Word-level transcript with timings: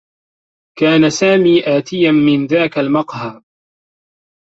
كان 0.79 1.09
سامي 1.09 1.63
آتيًا 1.77 2.11
من 2.11 2.47
ذاك 2.47 2.77
المقهى. 2.79 3.41